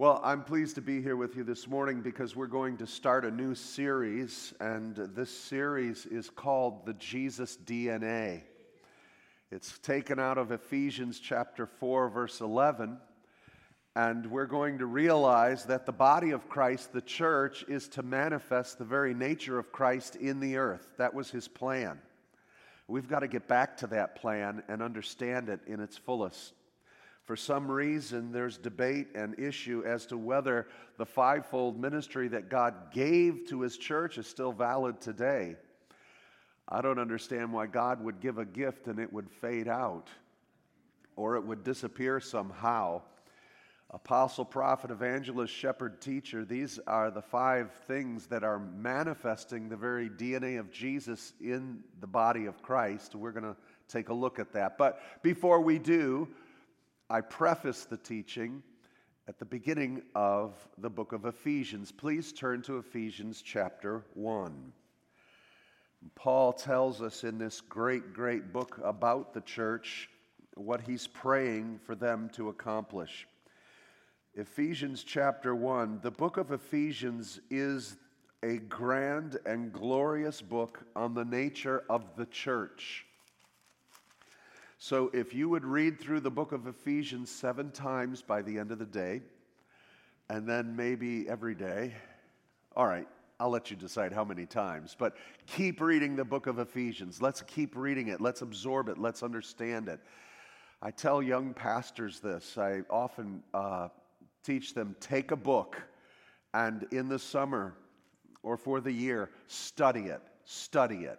[0.00, 3.24] Well, I'm pleased to be here with you this morning because we're going to start
[3.24, 8.42] a new series, and this series is called The Jesus DNA.
[9.50, 12.96] It's taken out of Ephesians chapter 4, verse 11,
[13.96, 18.78] and we're going to realize that the body of Christ, the church, is to manifest
[18.78, 20.86] the very nature of Christ in the earth.
[20.98, 21.98] That was his plan.
[22.86, 26.52] We've got to get back to that plan and understand it in its fullest.
[27.28, 30.66] For some reason, there's debate and issue as to whether
[30.96, 35.56] the fivefold ministry that God gave to his church is still valid today.
[36.66, 40.08] I don't understand why God would give a gift and it would fade out
[41.16, 43.02] or it would disappear somehow.
[43.90, 50.08] Apostle, prophet, evangelist, shepherd, teacher, these are the five things that are manifesting the very
[50.08, 53.14] DNA of Jesus in the body of Christ.
[53.14, 53.56] We're going to
[53.86, 54.78] take a look at that.
[54.78, 56.26] But before we do,
[57.10, 58.62] I preface the teaching
[59.28, 61.90] at the beginning of the book of Ephesians.
[61.90, 64.72] Please turn to Ephesians chapter 1.
[66.14, 70.10] Paul tells us in this great, great book about the church
[70.54, 73.26] what he's praying for them to accomplish.
[74.34, 77.96] Ephesians chapter 1, the book of Ephesians is
[78.42, 83.06] a grand and glorious book on the nature of the church.
[84.80, 88.70] So if you would read through the book of Ephesians seven times by the end
[88.70, 89.22] of the day,
[90.30, 91.94] and then maybe every day,
[92.76, 93.08] all right,
[93.40, 97.20] I'll let you decide how many times, but keep reading the book of Ephesians.
[97.20, 98.20] Let's keep reading it.
[98.20, 98.98] Let's absorb it.
[98.98, 99.98] Let's understand it.
[100.80, 102.56] I tell young pastors this.
[102.56, 103.88] I often uh,
[104.44, 105.82] teach them take a book
[106.54, 107.74] and in the summer
[108.44, 111.18] or for the year, study it, study it.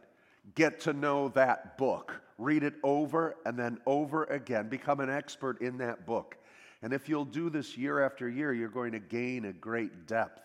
[0.55, 2.21] Get to know that book.
[2.37, 4.69] Read it over and then over again.
[4.69, 6.37] Become an expert in that book.
[6.81, 10.41] And if you'll do this year after year, you're going to gain a great depth.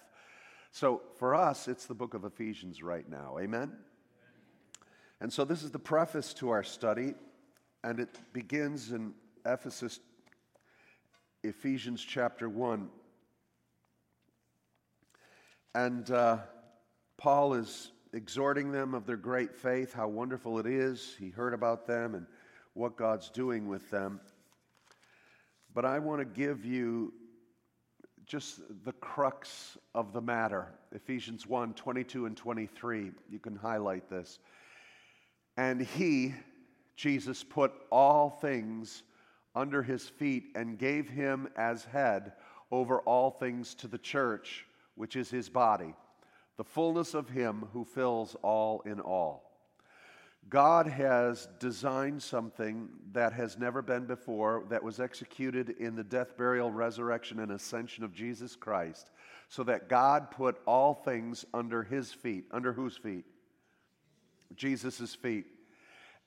[0.72, 3.38] So for us, it's the book of Ephesians right now.
[3.38, 3.72] Amen?
[5.20, 7.14] And so this is the preface to our study,
[7.84, 9.14] and it begins in
[9.46, 10.00] Ephesus,
[11.44, 12.88] Ephesians chapter 1.
[15.76, 16.38] And uh,
[17.16, 21.14] Paul is exhorting them of their great faith, how wonderful it is.
[21.18, 22.26] He heard about them and
[22.72, 24.20] what God's doing with them.
[25.74, 27.12] But I want to give you
[28.24, 33.10] just the crux of the matter Ephesians 1 22 and 23.
[33.28, 34.38] You can highlight this.
[35.56, 36.34] And he,
[36.96, 39.02] Jesus, put all things
[39.56, 42.32] under his feet and gave him as head
[42.70, 45.94] over all things to the church, which is his body
[46.56, 49.50] the fullness of Him who fills all in all.
[50.48, 56.36] God has designed something that has never been before, that was executed in the death,
[56.36, 59.10] burial, resurrection, and ascension of Jesus Christ,
[59.48, 62.44] so that God put all things under His feet.
[62.50, 63.24] Under whose feet?
[64.54, 65.46] Jesus' feet.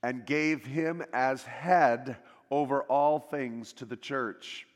[0.02, 2.18] And gave Him as head
[2.50, 4.68] over all things to the church.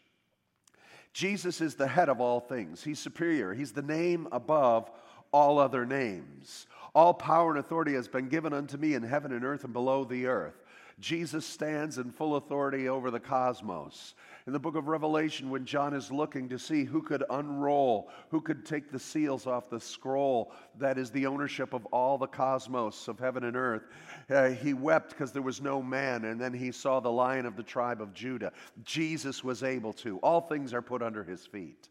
[1.14, 2.84] Jesus is the head of all things.
[2.84, 3.54] He's superior.
[3.54, 4.90] He's the name above
[5.32, 6.68] all other names.
[6.94, 10.04] All power and authority has been given unto me in heaven and earth and below
[10.04, 10.62] the earth.
[11.00, 14.14] Jesus stands in full authority over the cosmos.
[14.46, 18.40] In the book of Revelation, when John is looking to see who could unroll, who
[18.42, 23.08] could take the seals off the scroll that is the ownership of all the cosmos
[23.08, 23.84] of heaven and earth,
[24.30, 27.56] uh, he wept because there was no man, and then he saw the lion of
[27.56, 28.52] the tribe of Judah.
[28.84, 30.18] Jesus was able to.
[30.20, 31.90] All things are put under his feet.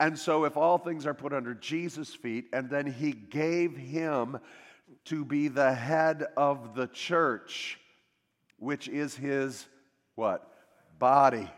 [0.00, 4.38] And so, if all things are put under Jesus' feet, and then he gave him
[5.04, 7.78] to be the head of the church,
[8.56, 9.68] which is his
[10.14, 10.50] what?
[10.98, 11.50] Body.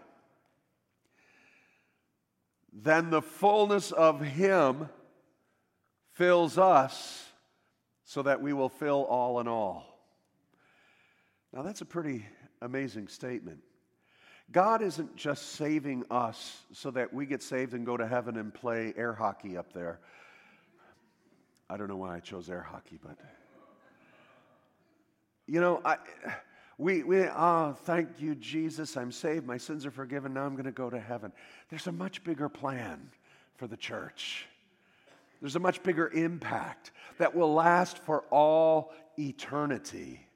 [2.72, 4.88] Then the fullness of him
[6.14, 7.24] fills us
[8.04, 9.84] so that we will fill all in all.
[11.52, 12.26] Now, that's a pretty
[12.60, 13.60] amazing statement.
[14.52, 18.52] God isn't just saving us so that we get saved and go to heaven and
[18.52, 19.98] play air hockey up there.
[21.70, 23.16] I don't know why I chose air hockey, but
[25.46, 25.96] you know, I,
[26.78, 28.96] we, we, oh, thank you, Jesus.
[28.96, 29.46] I'm saved.
[29.46, 30.34] My sins are forgiven.
[30.34, 31.32] Now I'm going to go to heaven.
[31.70, 33.10] There's a much bigger plan
[33.56, 34.46] for the church.
[35.40, 40.26] There's a much bigger impact that will last for all eternity.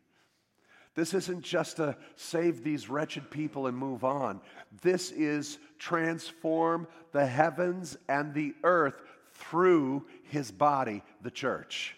[0.96, 4.40] This isn't just to save these wretched people and move on.
[4.80, 9.00] This is transform the heavens and the earth
[9.34, 11.94] through his body, the church.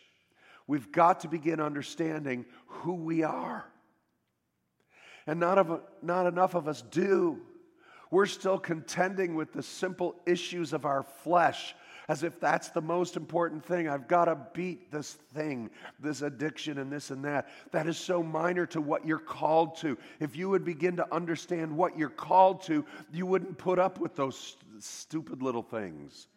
[0.66, 3.64] We've got to begin understanding who we are.
[5.28, 7.40] And not, of, not enough of us do.
[8.10, 11.76] We're still contending with the simple issues of our flesh
[12.08, 13.88] as if that's the most important thing.
[13.88, 15.70] I've got to beat this thing,
[16.00, 17.48] this addiction, and this and that.
[17.70, 19.98] That is so minor to what you're called to.
[20.18, 24.16] If you would begin to understand what you're called to, you wouldn't put up with
[24.16, 26.28] those stupid little things.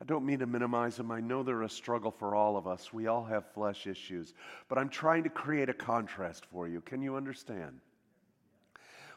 [0.00, 1.12] I don't mean to minimize them.
[1.12, 2.92] I know they're a struggle for all of us.
[2.92, 4.34] We all have flesh issues.
[4.68, 6.80] But I'm trying to create a contrast for you.
[6.80, 7.78] Can you understand?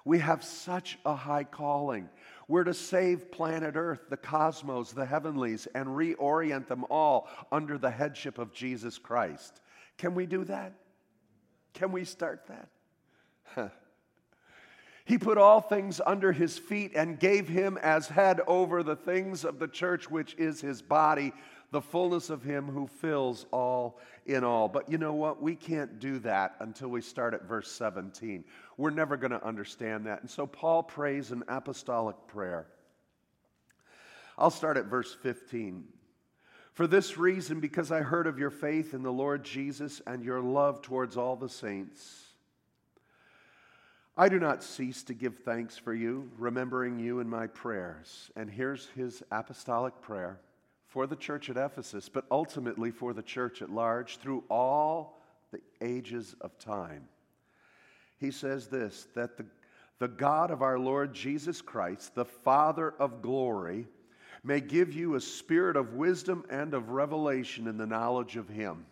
[0.06, 2.10] We have such a high calling.
[2.48, 7.90] We're to save planet Earth, the cosmos, the heavenlies, and reorient them all under the
[7.90, 9.62] headship of Jesus Christ.
[9.98, 10.74] Can we do that?
[11.74, 13.72] Can we start that?
[15.06, 19.44] he put all things under his feet and gave him as head over the things
[19.44, 21.34] of the church, which is his body
[21.72, 24.68] the fullness of Him who fills all in all.
[24.68, 25.42] But you know what?
[25.42, 28.44] We can't do that until we start at verse 17.
[28.78, 30.22] We're never going to understand that.
[30.22, 32.68] And so Paul prays an apostolic prayer.
[34.38, 35.86] I'll start at verse 15.
[36.74, 40.42] For this reason, because I heard of your faith in the Lord Jesus and your
[40.42, 42.26] love towards all the saints,
[44.18, 48.30] I do not cease to give thanks for you, remembering you in my prayers.
[48.36, 50.40] And here's his apostolic prayer
[50.96, 55.22] for the church at Ephesus, but ultimately for the church at large through all
[55.52, 57.04] the ages of time.
[58.18, 59.46] He says this that the,
[60.00, 63.88] the God of our Lord Jesus Christ, the Father of glory,
[64.42, 68.86] may give you a spirit of wisdom and of revelation in the knowledge of Him.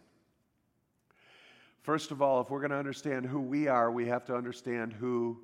[1.83, 4.91] First of all, if we're going to understand who we are, we have to understand
[4.91, 5.39] who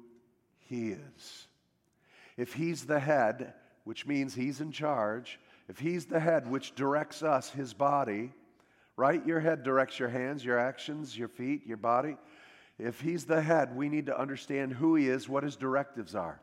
[0.57, 1.47] He is.
[2.35, 3.53] If He's the head,
[3.85, 5.39] which means He's in charge,
[5.69, 8.33] if He's the head which directs us, His body,
[8.97, 9.25] right?
[9.25, 12.17] Your head directs your hands, your actions, your feet, your body.
[12.79, 16.41] If He's the head, we need to understand who He is, what His directives are.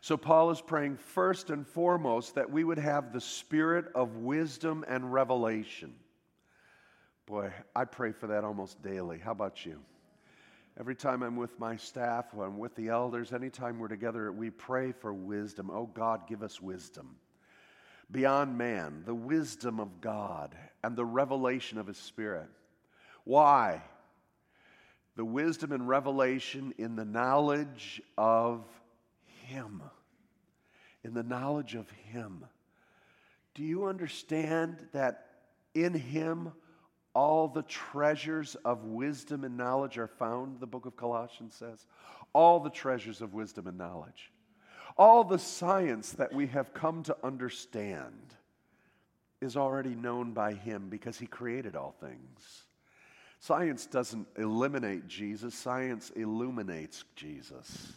[0.00, 4.84] So, Paul is praying first and foremost that we would have the spirit of wisdom
[4.88, 5.94] and revelation.
[7.26, 9.18] Boy, I pray for that almost daily.
[9.18, 9.80] How about you?
[10.80, 14.48] Every time I'm with my staff, when I'm with the elders, anytime we're together, we
[14.48, 15.70] pray for wisdom.
[15.70, 17.16] Oh, God, give us wisdom
[18.12, 20.54] beyond man, the wisdom of God
[20.84, 22.48] and the revelation of His Spirit.
[23.24, 23.82] Why?
[25.16, 28.64] The wisdom and revelation in the knowledge of
[29.46, 29.82] Him.
[31.02, 32.44] In the knowledge of Him.
[33.54, 35.26] Do you understand that
[35.74, 36.52] in Him
[37.14, 41.86] all the treasures of wisdom and knowledge are found, the book of Colossians says?
[42.32, 44.30] All the treasures of wisdom and knowledge.
[44.96, 48.34] All the science that we have come to understand
[49.40, 52.64] is already known by Him because He created all things.
[53.40, 57.94] Science doesn't eliminate Jesus, science illuminates Jesus.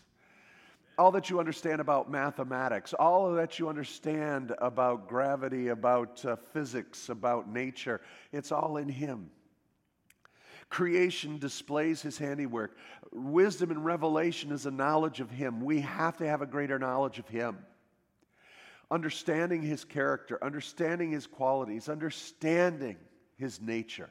[0.97, 7.09] All that you understand about mathematics, all that you understand about gravity, about uh, physics,
[7.09, 8.01] about nature,
[8.31, 9.29] it's all in Him.
[10.69, 12.75] Creation displays his handiwork.
[13.11, 15.63] Wisdom and revelation is a knowledge of him.
[15.63, 17.57] We have to have a greater knowledge of him.
[18.91, 22.97] Understanding his character, understanding his qualities, understanding
[23.37, 24.09] his nature.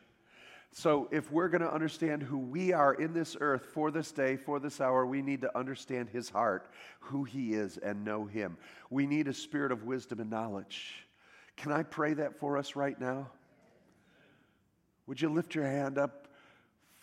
[0.76, 4.36] So, if we're going to understand who we are in this earth for this day,
[4.36, 6.68] for this hour, we need to understand his heart,
[6.98, 8.56] who he is, and know him.
[8.90, 11.06] We need a spirit of wisdom and knowledge.
[11.56, 13.30] Can I pray that for us right now?
[15.06, 16.23] Would you lift your hand up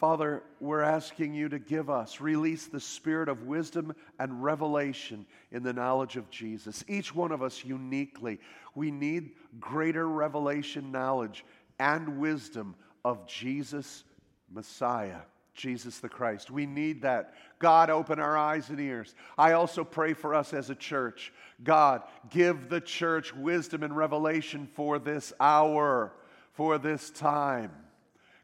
[0.02, 5.62] Father, we're asking you to give us, release the spirit of wisdom and revelation in
[5.62, 6.84] the knowledge of Jesus.
[6.88, 8.40] Each one of us uniquely,
[8.74, 11.46] we need greater revelation, knowledge,
[11.78, 12.74] and wisdom
[13.06, 14.04] of Jesus,
[14.52, 15.20] Messiah.
[15.54, 16.50] Jesus the Christ.
[16.50, 17.36] We need that.
[17.60, 19.14] God, open our eyes and ears.
[19.38, 21.32] I also pray for us as a church.
[21.64, 26.14] God, give the church wisdom and revelation for this hour,
[26.54, 27.72] for this time.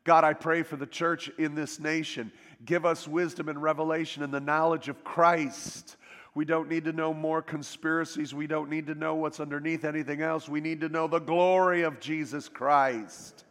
[0.07, 2.31] God, I pray for the church in this nation.
[2.63, 5.97] Give us wisdom and revelation and the knowledge of Christ.
[6.33, 8.33] We don't need to know more conspiracies.
[8.33, 10.47] We don't need to know what's underneath anything else.
[10.47, 13.43] We need to know the glory of Jesus Christ.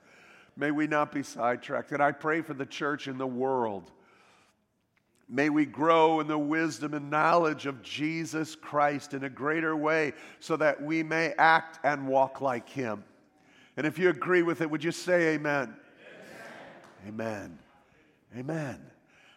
[0.57, 1.93] May we not be sidetracked.
[1.93, 3.91] And I pray for the church in the world.
[5.29, 10.15] May we grow in the wisdom and knowledge of Jesus Christ in a greater way
[10.41, 13.05] so that we may act and walk like Him.
[13.77, 15.77] And if you agree with it, would you say amen?
[17.07, 17.59] Amen.
[18.37, 18.81] Amen.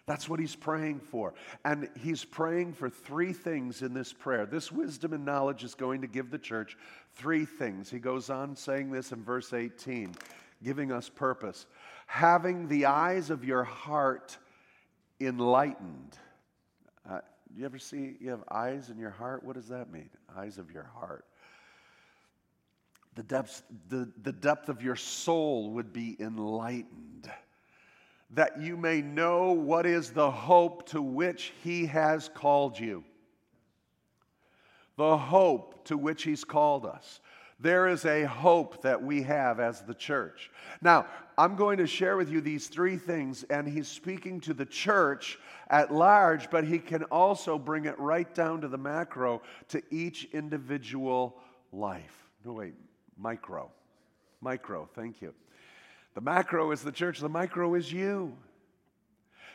[0.05, 1.35] That's what he's praying for.
[1.63, 4.47] And he's praying for three things in this prayer.
[4.47, 6.75] This wisdom and knowledge is going to give the church
[7.13, 7.91] three things.
[7.91, 10.15] He goes on saying this in verse 18,
[10.63, 11.67] giving us purpose.
[12.07, 14.35] Having the eyes of your heart
[15.21, 16.17] enlightened.
[17.07, 17.19] Uh,
[17.55, 19.43] You ever see you have eyes in your heart?
[19.43, 20.09] What does that mean?
[20.35, 21.25] Eyes of your heart.
[23.13, 27.29] The depth, the, the depth of your soul would be enlightened,
[28.31, 33.03] that you may know what is the hope to which He has called you.
[34.97, 37.21] The hope to which He's called us.
[37.61, 40.49] There is a hope that we have as the church.
[40.81, 41.07] Now,
[41.37, 45.37] I'm going to share with you these three things, and he's speaking to the church
[45.69, 50.29] at large, but he can also bring it right down to the macro to each
[50.31, 51.37] individual
[51.73, 52.29] life.
[52.45, 52.75] No, wait,
[53.17, 53.69] micro.
[54.41, 55.33] Micro, thank you.
[56.19, 58.35] The macro is the church, the micro is you.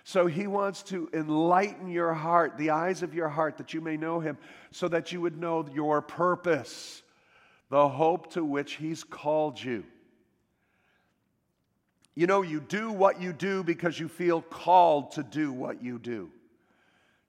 [0.02, 3.98] So he wants to enlighten your heart, the eyes of your heart, that you may
[3.98, 4.38] know him,
[4.70, 7.02] so that you would know your purpose
[7.68, 9.84] the hope to which He's called you.
[12.14, 15.98] You know, you do what you do because you feel called to do what you
[15.98, 16.30] do.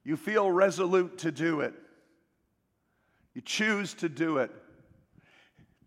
[0.05, 1.73] You feel resolute to do it.
[3.33, 4.51] You choose to do it.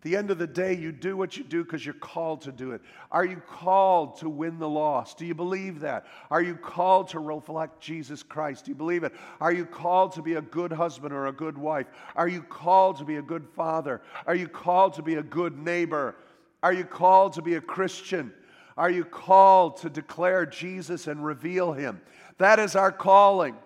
[0.03, 2.71] The end of the day, you do what you do because you're called to do
[2.71, 2.81] it.
[3.11, 5.19] Are you called to win the lost?
[5.19, 6.07] Do you believe that?
[6.31, 8.67] Are you called to reflect Jesus Christ?
[8.67, 9.13] Do you believe it?
[9.41, 11.89] Are you called to be a good husband or a good wife?
[12.15, 14.01] Are you called to be a good father?
[14.27, 16.15] Are you called to be a good neighbor?
[16.63, 18.33] Are you called to be a Christian?
[18.77, 22.01] Are you called to declare Jesus and reveal him?
[22.39, 23.57] That is our calling.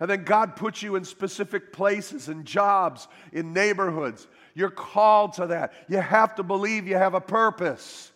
[0.00, 4.28] And then God puts you in specific places, in jobs, in neighborhoods.
[4.54, 5.72] You're called to that.
[5.88, 8.12] You have to believe you have a purpose.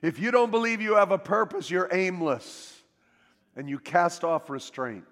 [0.00, 2.80] If you don't believe you have a purpose, you're aimless
[3.54, 5.04] and you cast off restraint.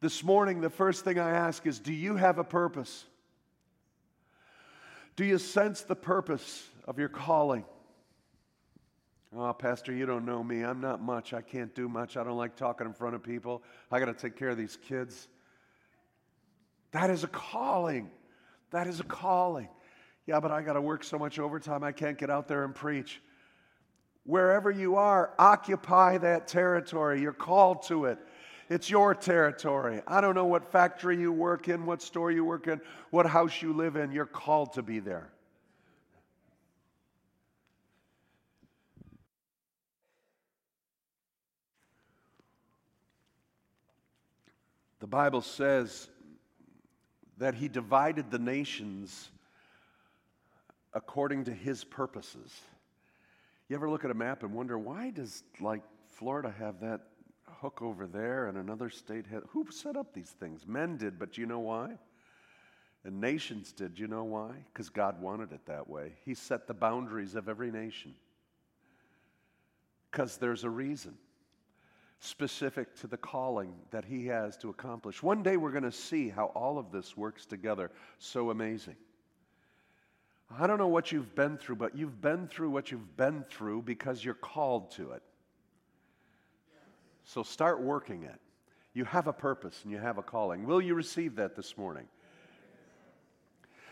[0.00, 3.04] This morning, the first thing I ask is Do you have a purpose?
[5.16, 7.64] Do you sense the purpose of your calling?
[9.34, 10.62] Oh, Pastor, you don't know me.
[10.62, 11.32] I'm not much.
[11.32, 12.16] I can't do much.
[12.16, 13.62] I don't like talking in front of people.
[13.90, 15.28] I got to take care of these kids.
[16.92, 18.10] That is a calling.
[18.70, 19.68] That is a calling.
[20.26, 22.74] Yeah, but I got to work so much overtime, I can't get out there and
[22.74, 23.20] preach.
[24.24, 27.20] Wherever you are, occupy that territory.
[27.20, 28.18] You're called to it.
[28.68, 30.02] It's your territory.
[30.08, 32.80] I don't know what factory you work in, what store you work in,
[33.10, 34.10] what house you live in.
[34.10, 35.30] You're called to be there.
[44.98, 46.08] The Bible says
[47.38, 49.30] that he divided the nations
[50.94, 52.60] according to his purposes.
[53.68, 57.02] You ever look at a map and wonder why does like Florida have that
[57.60, 60.66] hook over there and another state had who set up these things?
[60.66, 61.98] Men did, but you know why?
[63.04, 63.98] And nations did.
[63.98, 64.52] You know why?
[64.72, 66.14] Because God wanted it that way.
[66.24, 68.14] He set the boundaries of every nation.
[70.10, 71.16] Because there's a reason
[72.20, 75.22] specific to the calling that he has to accomplish.
[75.22, 77.90] One day we're going to see how all of this works together.
[78.18, 78.96] So amazing.
[80.58, 83.82] I don't know what you've been through, but you've been through what you've been through
[83.82, 85.22] because you're called to it.
[87.24, 88.40] So start working it.
[88.94, 90.64] You have a purpose and you have a calling.
[90.64, 92.06] Will you receive that this morning?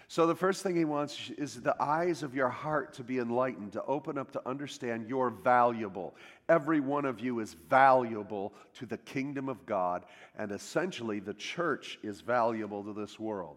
[0.09, 3.73] So, the first thing he wants is the eyes of your heart to be enlightened,
[3.73, 6.15] to open up to understand you're valuable.
[6.49, 10.05] Every one of you is valuable to the kingdom of God,
[10.37, 13.57] and essentially, the church is valuable to this world.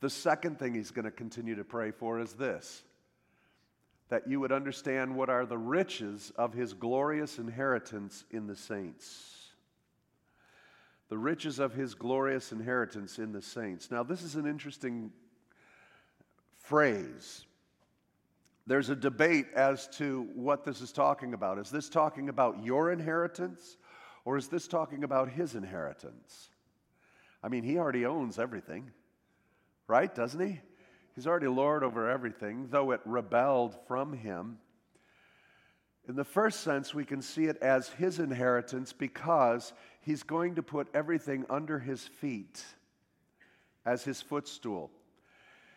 [0.00, 2.82] The second thing he's going to continue to pray for is this
[4.08, 9.48] that you would understand what are the riches of his glorious inheritance in the saints.
[11.08, 13.90] The riches of his glorious inheritance in the saints.
[13.90, 15.10] Now, this is an interesting
[16.66, 17.44] phrase.
[18.66, 21.58] There's a debate as to what this is talking about.
[21.58, 23.76] Is this talking about your inheritance
[24.24, 26.50] or is this talking about his inheritance?
[27.42, 28.90] I mean, he already owns everything,
[29.86, 30.12] right?
[30.12, 30.60] Doesn't he?
[31.14, 34.58] He's already Lord over everything, though it rebelled from him.
[36.08, 40.62] In the first sense, we can see it as his inheritance because he's going to
[40.62, 42.64] put everything under his feet
[43.84, 44.90] as his footstool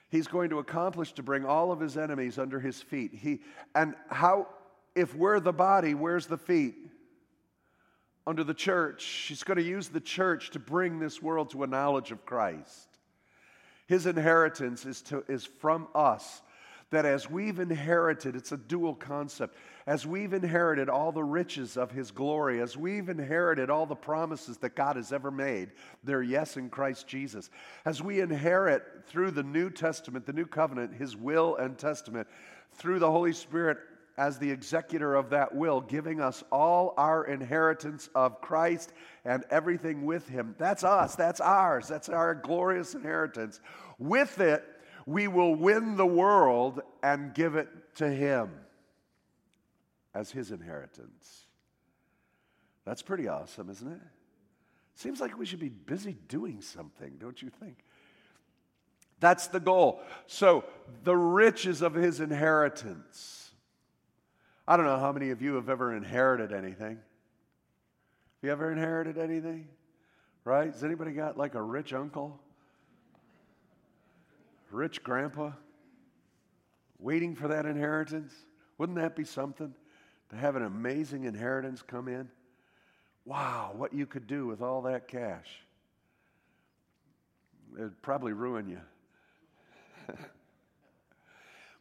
[0.10, 3.14] he's going to accomplish to bring all of his enemies under his feet.
[3.14, 3.40] He,
[3.74, 4.48] and how,
[4.96, 6.76] if we're the body, where's the feet?
[8.28, 9.04] Under the church.
[9.28, 12.88] He's going to use the church to bring this world to a knowledge of Christ.
[13.88, 16.42] His inheritance is, to, is from us
[16.92, 19.56] that as we've inherited, it's a dual concept,
[19.86, 24.58] as we've inherited all the riches of His glory, as we've inherited all the promises
[24.58, 25.72] that God has ever made,
[26.04, 27.50] they're yes in Christ Jesus.
[27.86, 32.28] As we inherit through the New Testament, the New Covenant, His will and testament,
[32.74, 33.78] through the Holy Spirit
[34.20, 38.92] as the executor of that will, giving us all our inheritance of Christ
[39.24, 40.56] and everything with him.
[40.58, 43.62] That's us, that's ours, that's our glorious inheritance.
[43.98, 44.66] With it,
[45.10, 48.52] we will win the world and give it to him
[50.14, 51.48] as his inheritance.
[52.86, 54.02] That's pretty awesome, isn't it?
[54.94, 57.84] Seems like we should be busy doing something, don't you think?
[59.20, 60.00] That's the goal.
[60.28, 60.64] So,
[61.04, 63.50] the riches of his inheritance.
[64.68, 66.98] I don't know how many of you have ever inherited anything.
[66.98, 69.70] Have you ever inherited anything?
[70.44, 70.72] Right?
[70.72, 72.40] Has anybody got like a rich uncle?
[74.72, 75.52] Rich grandpa?
[77.00, 78.34] Waiting for that inheritance?
[78.78, 79.74] Wouldn't that be something?
[80.30, 82.30] To have an amazing inheritance come in?
[83.26, 85.48] Wow, what you could do with all that cash.
[87.76, 88.82] It'd probably ruin you.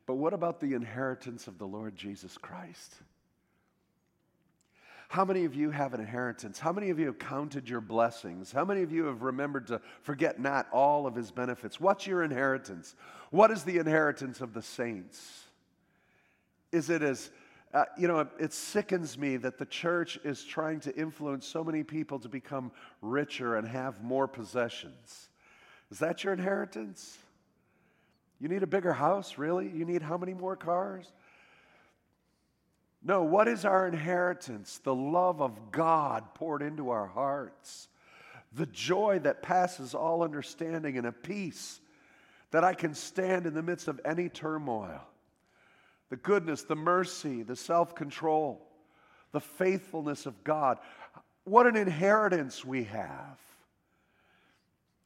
[0.07, 2.95] but what about the inheritance of the Lord Jesus Christ?
[5.09, 6.59] How many of you have an inheritance?
[6.59, 8.53] How many of you have counted your blessings?
[8.53, 11.81] How many of you have remembered to forget not all of his benefits?
[11.81, 12.95] What's your inheritance?
[13.31, 15.45] What is the inheritance of the saints?
[16.73, 17.31] Is it as
[17.75, 21.62] uh, you know, it, it sickens me that the church is trying to influence so
[21.62, 22.73] many people to become
[23.03, 25.29] richer and have more possessions.
[25.91, 27.19] Is that your inheritance?
[28.41, 29.69] You need a bigger house, really?
[29.69, 31.12] You need how many more cars?
[33.02, 34.81] No, what is our inheritance?
[34.83, 37.88] The love of God poured into our hearts,
[38.52, 41.81] the joy that passes all understanding, and a peace
[42.50, 45.02] that I can stand in the midst of any turmoil
[46.11, 48.67] the goodness, the mercy, the self control,
[49.33, 50.78] the faithfulness of God.
[51.45, 53.38] What an inheritance we have.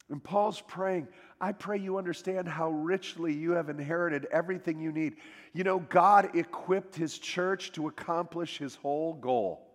[0.09, 1.07] And Paul's praying,
[1.43, 5.17] I pray you understand how richly you have inherited everything you need.
[5.51, 9.67] You know, God equipped his church to accomplish his whole goal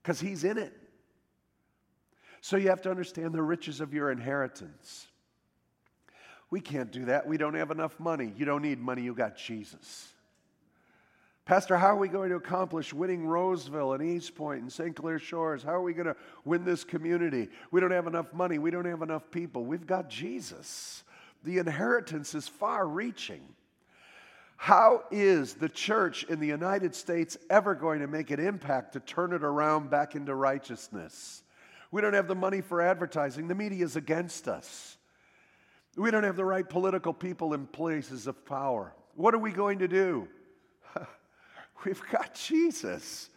[0.00, 0.72] because he's in it.
[2.40, 5.08] So you have to understand the riches of your inheritance.
[6.50, 7.26] We can't do that.
[7.26, 8.32] We don't have enough money.
[8.36, 10.12] You don't need money, you got Jesus.
[11.48, 14.94] Pastor, how are we going to accomplish winning Roseville and Eastpointe and St.
[14.94, 15.62] Clair Shores?
[15.62, 17.48] How are we going to win this community?
[17.70, 18.58] We don't have enough money.
[18.58, 19.64] We don't have enough people.
[19.64, 21.04] We've got Jesus.
[21.44, 23.40] The inheritance is far reaching.
[24.58, 29.00] How is the church in the United States ever going to make an impact to
[29.00, 31.42] turn it around back into righteousness?
[31.90, 33.48] We don't have the money for advertising.
[33.48, 34.98] The media is against us.
[35.96, 38.92] We don't have the right political people in places of power.
[39.14, 40.28] What are we going to do?
[41.84, 43.30] We've got Jesus.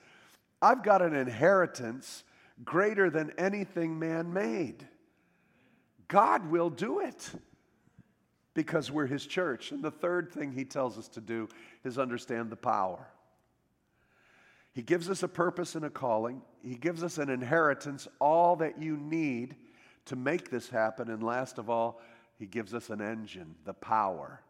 [0.61, 2.23] I've got an inheritance
[2.63, 4.87] greater than anything man made.
[6.07, 7.31] God will do it
[8.53, 9.71] because we're his church.
[9.71, 11.47] And the third thing he tells us to do
[11.83, 13.07] is understand the power.
[14.73, 18.81] He gives us a purpose and a calling, he gives us an inheritance, all that
[18.81, 19.55] you need
[20.05, 21.09] to make this happen.
[21.09, 22.01] And last of all,
[22.37, 24.41] he gives us an engine, the power.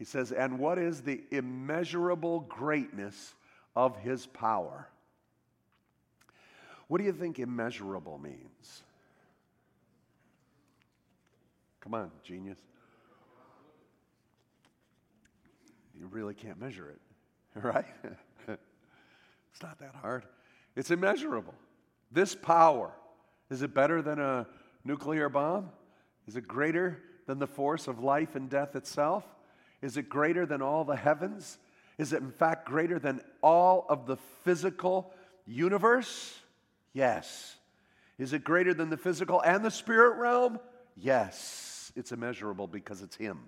[0.00, 3.34] He says, and what is the immeasurable greatness
[3.76, 4.88] of his power?
[6.88, 8.82] What do you think immeasurable means?
[11.82, 12.56] Come on, genius.
[15.94, 17.84] You really can't measure it, right?
[18.48, 20.24] it's not that hard.
[20.76, 21.54] It's immeasurable.
[22.10, 22.90] This power,
[23.50, 24.46] is it better than a
[24.82, 25.68] nuclear bomb?
[26.26, 29.26] Is it greater than the force of life and death itself?
[29.82, 31.58] Is it greater than all the heavens?
[31.98, 35.12] Is it, in fact, greater than all of the physical
[35.46, 36.38] universe?
[36.92, 37.56] Yes.
[38.18, 40.58] Is it greater than the physical and the spirit realm?
[40.96, 41.92] Yes.
[41.96, 43.40] It's immeasurable because it's Him.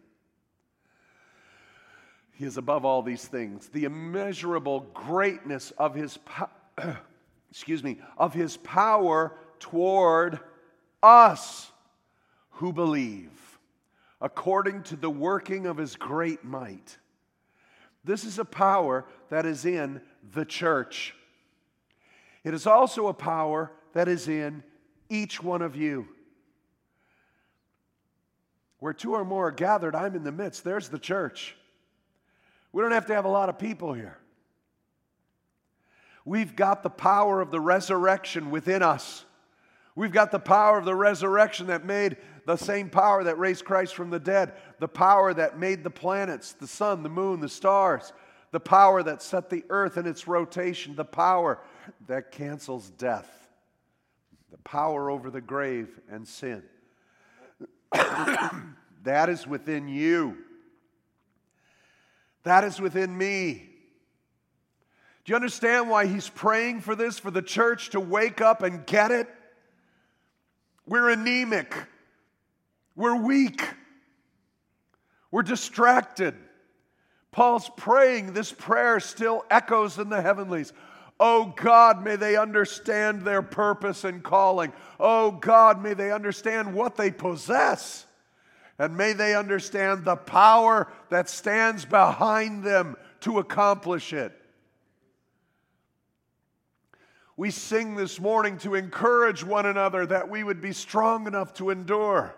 [2.33, 3.69] He is above all these things.
[3.69, 6.51] The immeasurable greatness of His, po-
[7.51, 10.41] excuse me, of His power toward
[11.03, 11.71] us
[12.51, 13.31] who believe
[14.23, 16.97] according to the working of his great might.
[18.05, 20.01] This is a power that is in
[20.33, 21.15] the church.
[22.45, 24.63] It is also a power that is in
[25.11, 26.07] each one of you.
[28.79, 30.65] Where two or more are gathered, I'm in the midst.
[30.65, 31.57] There's the church.
[32.73, 34.19] We don't have to have a lot of people here.
[36.25, 39.25] We've got the power of the resurrection within us.
[39.95, 43.95] We've got the power of the resurrection that made the same power that raised Christ
[43.95, 48.13] from the dead, the power that made the planets, the sun, the moon, the stars,
[48.51, 51.59] the power that set the earth in its rotation, the power
[52.07, 53.49] that cancels death,
[54.51, 56.63] the power over the grave and sin.
[57.93, 60.37] that is within you.
[62.45, 63.69] That is within me.
[65.25, 68.85] Do you understand why he's praying for this, for the church to wake up and
[68.85, 69.29] get it?
[70.85, 71.73] We're anemic.
[72.95, 73.63] We're weak.
[75.31, 76.35] We're distracted.
[77.31, 80.73] Paul's praying, this prayer still echoes in the heavenlies.
[81.19, 84.73] Oh God, may they understand their purpose and calling.
[85.01, 88.07] Oh God, may they understand what they possess.
[88.79, 94.33] And may they understand the power that stands behind them to accomplish it.
[97.37, 101.71] We sing this morning to encourage one another that we would be strong enough to
[101.71, 102.35] endure.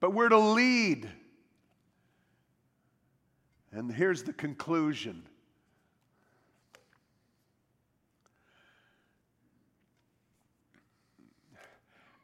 [0.00, 1.08] But we're to lead.
[3.72, 5.22] And here's the conclusion.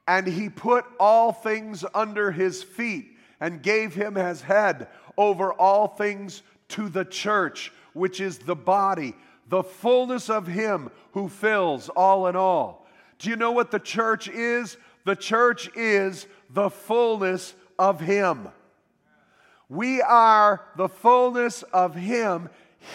[0.07, 5.89] And he put all things under his feet and gave him as head over all
[5.89, 9.15] things to the church, which is the body
[9.53, 12.87] the fullness of Him who fills all in all.
[13.19, 14.79] Do you know what the church is?
[15.05, 18.49] The church is the fullness of Him.
[19.69, 22.49] We are the fullness of Him.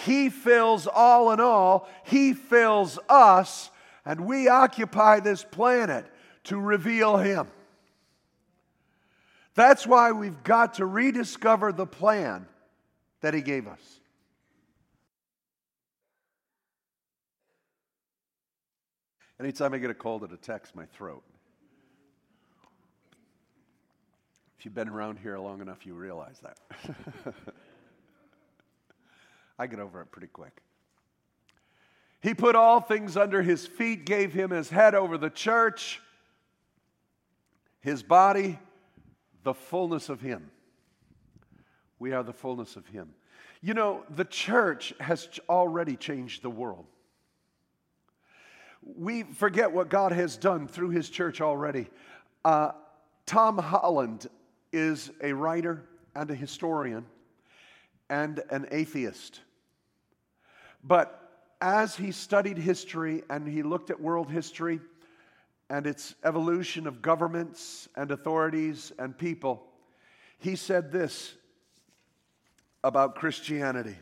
[0.05, 3.69] He fills all in all, He fills us,
[4.05, 6.05] and we occupy this planet
[6.45, 7.47] to reveal Him.
[9.55, 12.47] That's why we've got to rediscover the plan
[13.19, 13.81] that He gave us.
[19.37, 21.23] Anytime I get a cold, it attacks my throat.
[24.57, 26.57] If you've been around here long enough, you realize that.
[29.59, 30.61] I get over it pretty quick.
[32.21, 36.01] He put all things under his feet, gave him his head over the church,
[37.79, 38.59] his body,
[39.43, 40.49] the fullness of him.
[41.99, 43.13] We are the fullness of him.
[43.61, 46.85] You know, the church has already changed the world
[48.95, 51.87] we forget what God has done through his church already.
[52.45, 52.71] Uh,
[53.25, 54.27] Tom Holland
[54.77, 55.83] is a writer
[56.15, 57.05] and a historian
[58.09, 59.41] and an atheist.
[60.83, 61.19] But
[61.59, 64.79] as he studied history and he looked at world history
[65.69, 69.65] and its evolution of governments and authorities and people,
[70.37, 71.33] he said this
[72.83, 73.95] about Christianity.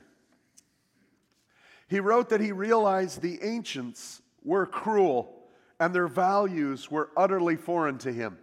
[1.88, 5.32] He wrote that he realized the ancients were cruel
[5.80, 8.38] and their values were utterly foreign to him.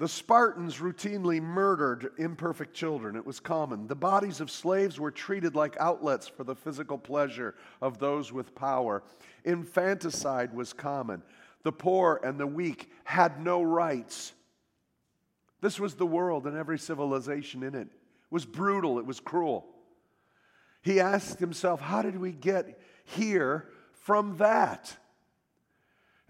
[0.00, 3.16] The Spartans routinely murdered imperfect children.
[3.16, 3.86] It was common.
[3.86, 8.54] The bodies of slaves were treated like outlets for the physical pleasure of those with
[8.54, 9.02] power.
[9.44, 11.22] Infanticide was common.
[11.64, 14.32] The poor and the weak had no rights.
[15.60, 17.88] This was the world and every civilization in it.
[17.88, 19.66] It was brutal, it was cruel.
[20.80, 24.96] He asked himself, How did we get here from that.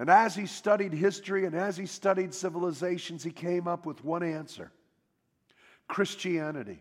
[0.01, 4.23] And as he studied history and as he studied civilizations, he came up with one
[4.23, 4.73] answer
[5.89, 6.79] Christianity.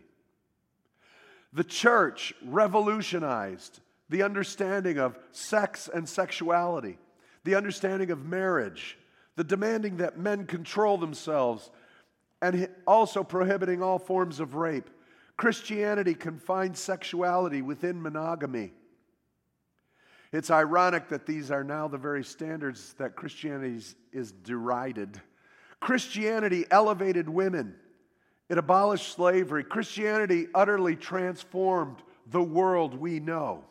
[1.52, 6.96] The church revolutionized the understanding of sex and sexuality,
[7.44, 8.96] the understanding of marriage,
[9.36, 11.70] the demanding that men control themselves,
[12.40, 14.88] and also prohibiting all forms of rape.
[15.36, 18.72] Christianity confined sexuality within monogamy.
[20.32, 25.20] It's ironic that these are now the very standards that Christianity is derided.
[25.80, 27.74] Christianity elevated women,
[28.48, 29.64] it abolished slavery.
[29.64, 31.96] Christianity utterly transformed
[32.30, 33.64] the world we know.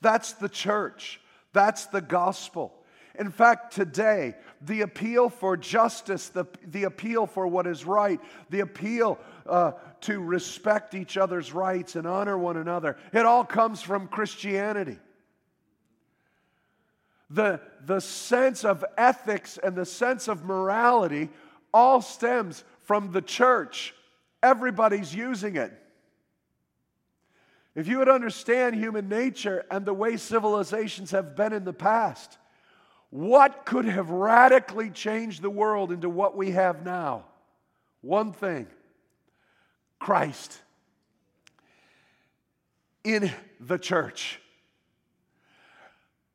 [0.00, 1.20] That's the church,
[1.52, 2.74] that's the gospel.
[3.18, 8.20] In fact, today, the appeal for justice, the, the appeal for what is right,
[8.50, 9.72] the appeal uh,
[10.02, 14.98] to respect each other's rights and honor one another, it all comes from Christianity.
[17.30, 21.28] The, the sense of ethics and the sense of morality
[21.74, 23.94] all stems from the church.
[24.42, 25.72] Everybody's using it.
[27.74, 32.38] If you would understand human nature and the way civilizations have been in the past,
[33.10, 37.24] what could have radically changed the world into what we have now?
[38.00, 38.66] One thing
[39.98, 40.60] Christ
[43.04, 44.40] in the church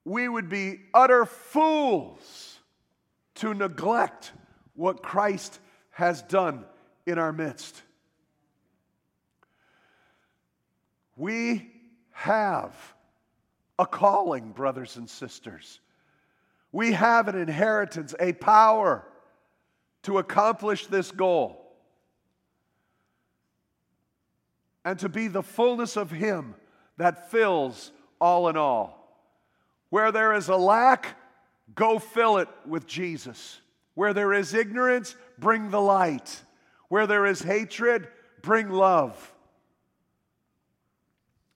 [0.06, 2.60] we would be utter fools
[3.36, 4.32] to neglect
[4.76, 5.60] what Christ
[5.92, 6.66] has done
[7.06, 7.82] in our midst.
[11.16, 11.72] We
[12.12, 12.76] have
[13.80, 15.80] a calling, brothers and sisters.
[16.72, 19.06] We have an inheritance, a power
[20.04, 21.60] to accomplish this goal
[24.84, 26.56] and to be the fullness of Him
[26.98, 29.03] that fills all in all.
[29.94, 31.16] Where there is a lack,
[31.76, 33.62] go fill it with Jesus.
[33.94, 36.42] Where there is ignorance, bring the light.
[36.88, 38.08] Where there is hatred,
[38.42, 39.36] bring love.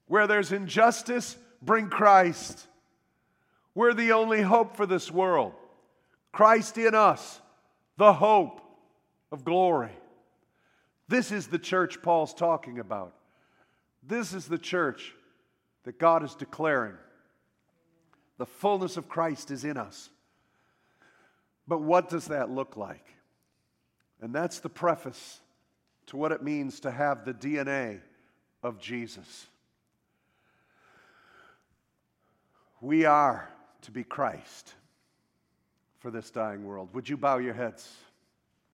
[0.06, 2.68] Where there's injustice, bring Christ.
[3.74, 5.54] We're the only hope for this world.
[6.32, 7.42] Christ in us,
[7.98, 8.62] the hope
[9.32, 9.98] of glory.
[11.08, 13.16] This is the church Paul's talking about.
[14.04, 15.16] This is the church
[15.86, 16.98] that God is declaring.
[18.38, 20.10] The fullness of Christ is in us.
[21.68, 23.06] But what does that look like?
[24.22, 25.40] And that's the preface
[26.08, 28.00] to what it means to have the DNA
[28.64, 29.48] of Jesus.
[32.80, 33.50] We are
[33.84, 34.74] to be Christ
[36.00, 36.90] for this dying world.
[36.94, 37.92] Would you bow your heads?